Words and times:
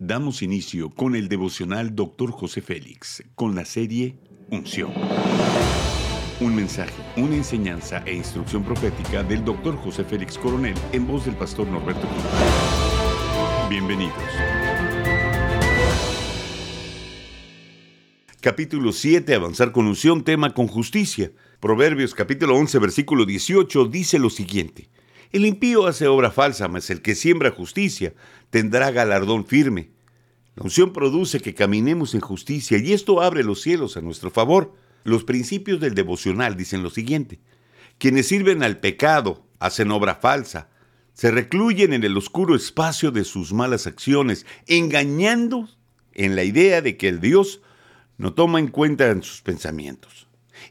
damos 0.00 0.40
inicio 0.40 0.88
con 0.88 1.14
el 1.14 1.28
devocional 1.28 1.94
Dr. 1.94 2.30
José 2.30 2.62
Félix, 2.62 3.22
con 3.34 3.54
la 3.54 3.66
serie 3.66 4.16
Unción. 4.50 4.90
Un 6.40 6.56
mensaje, 6.56 6.94
una 7.18 7.36
enseñanza 7.36 8.02
e 8.06 8.14
instrucción 8.14 8.64
profética 8.64 9.22
del 9.22 9.44
Dr. 9.44 9.76
José 9.76 10.02
Félix 10.04 10.38
Coronel 10.38 10.74
en 10.92 11.06
voz 11.06 11.26
del 11.26 11.36
pastor 11.36 11.66
Norberto 11.68 12.08
Cruz. 12.08 12.24
Bienvenidos. 13.68 14.14
Capítulo 18.40 18.92
7, 18.92 19.34
avanzar 19.34 19.70
con 19.70 19.86
unción, 19.86 20.24
tema 20.24 20.54
con 20.54 20.66
justicia. 20.66 21.30
Proverbios 21.60 22.14
capítulo 22.14 22.56
11, 22.56 22.78
versículo 22.78 23.26
18 23.26 23.84
dice 23.84 24.18
lo 24.18 24.30
siguiente. 24.30 24.88
El 25.32 25.46
impío 25.46 25.86
hace 25.86 26.08
obra 26.08 26.30
falsa, 26.30 26.66
mas 26.68 26.90
el 26.90 27.02
que 27.02 27.14
siembra 27.14 27.50
justicia 27.50 28.14
tendrá 28.50 28.90
galardón 28.90 29.46
firme. 29.46 29.90
La 30.56 30.64
unción 30.64 30.92
produce 30.92 31.40
que 31.40 31.54
caminemos 31.54 32.14
en 32.14 32.20
justicia 32.20 32.78
y 32.78 32.92
esto 32.92 33.22
abre 33.22 33.44
los 33.44 33.62
cielos 33.62 33.96
a 33.96 34.00
nuestro 34.00 34.30
favor. 34.30 34.74
Los 35.04 35.24
principios 35.24 35.80
del 35.80 35.94
devocional 35.94 36.56
dicen 36.56 36.82
lo 36.82 36.90
siguiente. 36.90 37.40
Quienes 37.98 38.26
sirven 38.26 38.62
al 38.62 38.80
pecado 38.80 39.46
hacen 39.60 39.90
obra 39.92 40.16
falsa, 40.16 40.68
se 41.12 41.30
recluyen 41.30 41.92
en 41.92 42.02
el 42.02 42.16
oscuro 42.16 42.56
espacio 42.56 43.10
de 43.10 43.24
sus 43.24 43.52
malas 43.52 43.86
acciones, 43.86 44.46
engañando 44.66 45.68
en 46.12 46.34
la 46.34 46.44
idea 46.44 46.82
de 46.82 46.96
que 46.96 47.08
el 47.08 47.20
Dios 47.20 47.60
no 48.16 48.32
toma 48.32 48.58
en 48.58 48.68
cuenta 48.68 49.10
en 49.10 49.22
sus 49.22 49.42
pensamientos. 49.42 50.28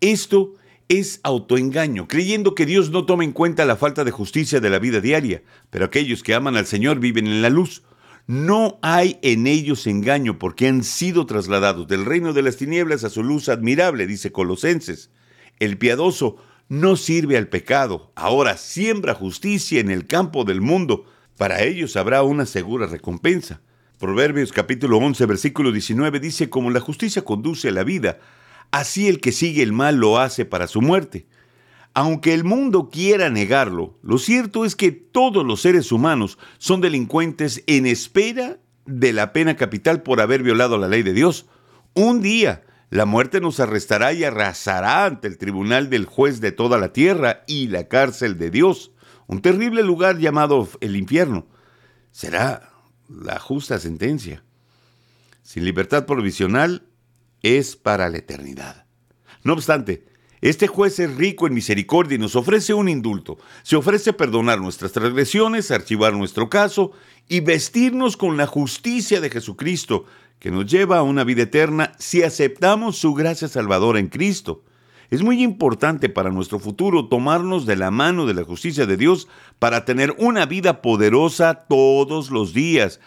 Esto 0.00 0.54
es 0.92 1.20
autoengaño, 1.22 2.06
creyendo 2.06 2.54
que 2.54 2.66
Dios 2.66 2.90
no 2.90 3.06
toma 3.06 3.24
en 3.24 3.32
cuenta 3.32 3.64
la 3.64 3.76
falta 3.76 4.04
de 4.04 4.10
justicia 4.10 4.60
de 4.60 4.68
la 4.68 4.78
vida 4.78 5.00
diaria, 5.00 5.42
pero 5.70 5.86
aquellos 5.86 6.22
que 6.22 6.34
aman 6.34 6.54
al 6.54 6.66
Señor 6.66 7.00
viven 7.00 7.26
en 7.26 7.40
la 7.40 7.48
luz. 7.48 7.82
No 8.26 8.78
hay 8.82 9.18
en 9.22 9.46
ellos 9.46 9.86
engaño 9.86 10.38
porque 10.38 10.68
han 10.68 10.84
sido 10.84 11.24
trasladados 11.24 11.88
del 11.88 12.04
reino 12.04 12.34
de 12.34 12.42
las 12.42 12.58
tinieblas 12.58 13.04
a 13.04 13.10
su 13.10 13.22
luz 13.22 13.48
admirable, 13.48 14.06
dice 14.06 14.32
Colosenses. 14.32 15.10
El 15.58 15.78
piadoso 15.78 16.36
no 16.68 16.96
sirve 16.96 17.38
al 17.38 17.48
pecado, 17.48 18.12
ahora 18.14 18.58
siembra 18.58 19.14
justicia 19.14 19.80
en 19.80 19.90
el 19.90 20.06
campo 20.06 20.44
del 20.44 20.60
mundo. 20.60 21.06
Para 21.38 21.62
ellos 21.62 21.96
habrá 21.96 22.22
una 22.22 22.44
segura 22.44 22.86
recompensa. 22.86 23.62
Proverbios 23.98 24.52
capítulo 24.52 24.98
11 24.98 25.24
versículo 25.24 25.72
19 25.72 26.20
dice, 26.20 26.50
como 26.50 26.70
la 26.70 26.80
justicia 26.80 27.22
conduce 27.24 27.68
a 27.68 27.72
la 27.72 27.82
vida, 27.82 28.18
Así 28.72 29.06
el 29.06 29.20
que 29.20 29.30
sigue 29.30 29.62
el 29.62 29.72
mal 29.72 29.96
lo 29.96 30.18
hace 30.18 30.44
para 30.44 30.66
su 30.66 30.80
muerte. 30.80 31.26
Aunque 31.94 32.32
el 32.32 32.42
mundo 32.42 32.88
quiera 32.90 33.28
negarlo, 33.28 33.98
lo 34.02 34.16
cierto 34.18 34.64
es 34.64 34.74
que 34.74 34.90
todos 34.90 35.44
los 35.44 35.60
seres 35.60 35.92
humanos 35.92 36.38
son 36.56 36.80
delincuentes 36.80 37.62
en 37.66 37.86
espera 37.86 38.58
de 38.86 39.12
la 39.12 39.34
pena 39.34 39.56
capital 39.56 40.02
por 40.02 40.22
haber 40.22 40.42
violado 40.42 40.78
la 40.78 40.88
ley 40.88 41.02
de 41.02 41.12
Dios. 41.12 41.46
Un 41.92 42.22
día 42.22 42.64
la 42.88 43.04
muerte 43.04 43.40
nos 43.40 43.60
arrestará 43.60 44.14
y 44.14 44.24
arrasará 44.24 45.04
ante 45.04 45.28
el 45.28 45.36
tribunal 45.36 45.90
del 45.90 46.06
juez 46.06 46.40
de 46.40 46.52
toda 46.52 46.78
la 46.78 46.94
tierra 46.94 47.44
y 47.46 47.68
la 47.68 47.88
cárcel 47.88 48.38
de 48.38 48.50
Dios, 48.50 48.92
un 49.26 49.42
terrible 49.42 49.82
lugar 49.82 50.18
llamado 50.18 50.68
el 50.80 50.96
infierno. 50.96 51.46
Será 52.10 52.70
la 53.08 53.38
justa 53.38 53.78
sentencia. 53.78 54.44
Sin 55.42 55.64
libertad 55.64 56.06
provisional, 56.06 56.86
es 57.42 57.76
para 57.76 58.08
la 58.08 58.18
eternidad. 58.18 58.86
No 59.44 59.52
obstante, 59.52 60.04
este 60.40 60.66
juez 60.66 60.98
es 60.98 61.14
rico 61.16 61.46
en 61.46 61.54
misericordia 61.54 62.16
y 62.16 62.18
nos 62.18 62.34
ofrece 62.34 62.74
un 62.74 62.88
indulto. 62.88 63.38
Se 63.62 63.76
ofrece 63.76 64.12
perdonar 64.12 64.60
nuestras 64.60 64.90
transgresiones, 64.90 65.70
archivar 65.70 66.14
nuestro 66.14 66.50
caso 66.50 66.92
y 67.28 67.40
vestirnos 67.40 68.16
con 68.16 68.36
la 68.36 68.48
justicia 68.48 69.20
de 69.20 69.30
Jesucristo, 69.30 70.04
que 70.40 70.50
nos 70.50 70.66
lleva 70.66 70.98
a 70.98 71.02
una 71.02 71.22
vida 71.22 71.42
eterna 71.42 71.92
si 71.98 72.24
aceptamos 72.24 72.98
su 72.98 73.14
gracia 73.14 73.46
salvadora 73.46 74.00
en 74.00 74.08
Cristo. 74.08 74.64
Es 75.10 75.22
muy 75.22 75.42
importante 75.42 76.08
para 76.08 76.30
nuestro 76.30 76.58
futuro 76.58 77.06
tomarnos 77.06 77.64
de 77.64 77.76
la 77.76 77.92
mano 77.92 78.26
de 78.26 78.34
la 78.34 78.42
justicia 78.42 78.86
de 78.86 78.96
Dios 78.96 79.28
para 79.60 79.84
tener 79.84 80.14
una 80.18 80.46
vida 80.46 80.82
poderosa 80.82 81.66
todos 81.68 82.30
los 82.30 82.52
días 82.52 82.98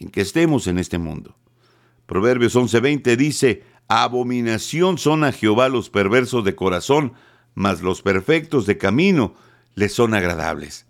en 0.00 0.08
que 0.08 0.22
estemos 0.22 0.66
en 0.66 0.78
este 0.78 0.98
mundo. 0.98 1.36
Proverbios 2.06 2.56
11:20 2.56 3.14
dice, 3.14 3.62
Abominación 3.92 4.98
son 4.98 5.24
a 5.24 5.32
Jehová 5.32 5.68
los 5.68 5.90
perversos 5.90 6.44
de 6.44 6.54
corazón, 6.54 7.12
mas 7.54 7.82
los 7.82 8.02
perfectos 8.02 8.64
de 8.64 8.78
camino 8.78 9.34
les 9.74 9.92
son 9.92 10.14
agradables. 10.14 10.86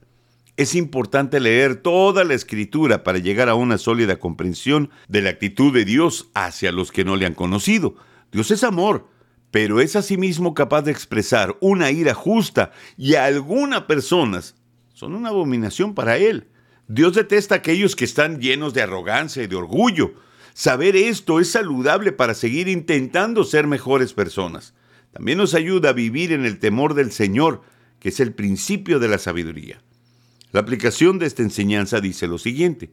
Es 0.59 0.75
importante 0.75 1.41
leer 1.41 1.77
toda 1.77 2.25
la 2.25 2.35
escritura 2.35 3.03
para 3.03 3.17
llegar 3.17 3.49
a 3.49 3.55
una 3.55 3.79
sólida 3.79 4.19
comprensión 4.19 4.91
de 5.09 5.23
la 5.23 5.31
actitud 5.31 5.73
de 5.73 5.87
Dios 5.87 6.29
hacia 6.35 6.73
los 6.73 6.93
que 6.93 7.07
no 7.07 7.17
le 7.17 7.25
han 7.25 7.33
conocido. 7.33 7.95
Dios 8.33 8.51
es 8.51 8.65
amor, 8.65 9.09
pero 9.51 9.81
es 9.81 9.97
asimismo 9.97 10.53
capaz 10.53 10.83
de 10.83 10.93
expresar 10.93 11.57
una 11.63 11.91
ira 11.91 12.13
justa 12.13 12.71
y 12.99 13.15
algunas 13.15 13.85
personas 13.85 14.57
son 14.93 15.15
una 15.15 15.31
abominación 15.31 15.95
para 15.95 16.19
Él. 16.19 16.49
Dios 16.87 17.15
detesta 17.15 17.55
a 17.55 17.59
aquellos 17.59 17.97
que 17.97 18.05
están 18.05 18.43
llenos 18.43 18.75
de 18.75 18.83
arrogancia 18.83 19.43
y 19.43 19.47
de 19.47 19.57
orgullo, 19.57 20.13
Saber 20.61 20.95
esto 20.95 21.41
es 21.41 21.53
saludable 21.53 22.13
para 22.13 22.35
seguir 22.35 22.69
intentando 22.69 23.45
ser 23.45 23.67
mejores 23.67 24.13
personas. 24.13 24.75
También 25.11 25.39
nos 25.39 25.55
ayuda 25.55 25.89
a 25.89 25.95
vivir 25.95 26.33
en 26.33 26.45
el 26.45 26.59
temor 26.59 26.93
del 26.93 27.13
Señor, 27.13 27.63
que 27.99 28.11
es 28.11 28.21
el 28.21 28.35
principio 28.35 28.99
de 28.99 29.09
la 29.09 29.17
sabiduría. 29.17 29.81
La 30.53 30.61
aplicación 30.61 31.19
de 31.19 31.25
esta 31.25 31.41
enseñanza 31.41 32.03
dice 32.03 32.27
lo 32.27 32.37
siguiente. 32.37 32.91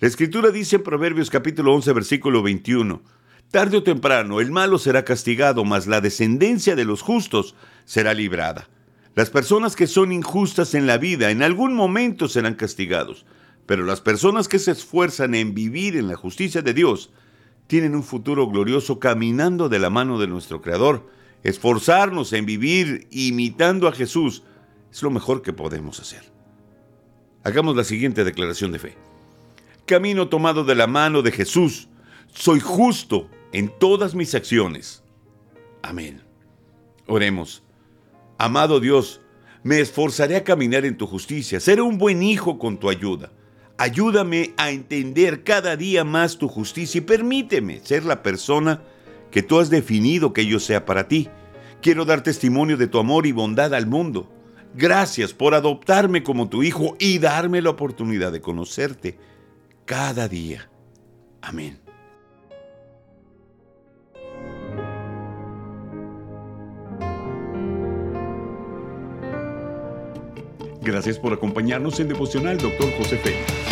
La 0.00 0.08
escritura 0.08 0.48
dice 0.48 0.76
en 0.76 0.84
Proverbios 0.84 1.28
capítulo 1.28 1.74
11 1.74 1.92
versículo 1.92 2.42
21, 2.42 3.02
Tarde 3.50 3.76
o 3.76 3.82
temprano 3.82 4.40
el 4.40 4.50
malo 4.50 4.78
será 4.78 5.04
castigado, 5.04 5.66
mas 5.66 5.86
la 5.86 6.00
descendencia 6.00 6.76
de 6.76 6.86
los 6.86 7.02
justos 7.02 7.54
será 7.84 8.14
librada. 8.14 8.70
Las 9.14 9.28
personas 9.28 9.76
que 9.76 9.86
son 9.86 10.12
injustas 10.12 10.72
en 10.72 10.86
la 10.86 10.96
vida 10.96 11.30
en 11.30 11.42
algún 11.42 11.74
momento 11.74 12.26
serán 12.26 12.54
castigados, 12.54 13.26
pero 13.66 13.84
las 13.84 14.00
personas 14.00 14.48
que 14.48 14.58
se 14.58 14.72
esfuerzan 14.72 15.34
en 15.34 15.54
vivir 15.54 15.96
en 15.96 16.08
la 16.08 16.16
justicia 16.16 16.62
de 16.62 16.74
Dios 16.74 17.12
tienen 17.66 17.94
un 17.94 18.02
futuro 18.02 18.48
glorioso 18.48 18.98
caminando 18.98 19.68
de 19.68 19.78
la 19.78 19.90
mano 19.90 20.18
de 20.18 20.26
nuestro 20.26 20.60
Creador. 20.60 21.08
Esforzarnos 21.42 22.32
en 22.32 22.46
vivir 22.46 23.08
imitando 23.10 23.88
a 23.88 23.92
Jesús 23.92 24.42
es 24.90 25.02
lo 25.02 25.10
mejor 25.10 25.42
que 25.42 25.52
podemos 25.52 25.98
hacer. 26.00 26.32
Hagamos 27.44 27.74
la 27.76 27.84
siguiente 27.84 28.24
declaración 28.24 28.72
de 28.72 28.78
fe. 28.78 28.96
Camino 29.86 30.28
tomado 30.28 30.64
de 30.64 30.74
la 30.74 30.86
mano 30.86 31.22
de 31.22 31.32
Jesús. 31.32 31.88
Soy 32.32 32.60
justo 32.60 33.28
en 33.52 33.72
todas 33.78 34.14
mis 34.14 34.34
acciones. 34.34 35.02
Amén. 35.82 36.22
Oremos. 37.06 37.62
Amado 38.38 38.80
Dios, 38.80 39.20
me 39.62 39.80
esforzaré 39.80 40.36
a 40.36 40.44
caminar 40.44 40.84
en 40.84 40.96
tu 40.96 41.06
justicia. 41.06 41.58
Seré 41.58 41.82
un 41.82 41.98
buen 41.98 42.22
hijo 42.22 42.58
con 42.58 42.78
tu 42.78 42.88
ayuda. 42.88 43.32
Ayúdame 43.82 44.54
a 44.58 44.70
entender 44.70 45.42
cada 45.42 45.76
día 45.76 46.04
más 46.04 46.38
tu 46.38 46.46
justicia 46.46 46.98
y 46.98 47.00
permíteme 47.00 47.80
ser 47.80 48.04
la 48.04 48.22
persona 48.22 48.80
que 49.32 49.42
tú 49.42 49.58
has 49.58 49.70
definido 49.70 50.32
que 50.32 50.46
yo 50.46 50.60
sea 50.60 50.86
para 50.86 51.08
ti. 51.08 51.28
Quiero 51.80 52.04
dar 52.04 52.22
testimonio 52.22 52.76
de 52.76 52.86
tu 52.86 53.00
amor 53.00 53.26
y 53.26 53.32
bondad 53.32 53.74
al 53.74 53.88
mundo. 53.88 54.30
Gracias 54.76 55.32
por 55.34 55.56
adoptarme 55.56 56.22
como 56.22 56.48
tu 56.48 56.62
hijo 56.62 56.94
y 57.00 57.18
darme 57.18 57.60
la 57.60 57.70
oportunidad 57.70 58.30
de 58.30 58.40
conocerte 58.40 59.18
cada 59.84 60.28
día. 60.28 60.70
Amén. 61.40 61.80
Gracias 70.82 71.18
por 71.18 71.32
acompañarnos 71.32 71.98
en 71.98 72.06
Devocional, 72.06 72.58
Dr. 72.58 72.92
José 72.96 73.16
Félix. 73.18 73.71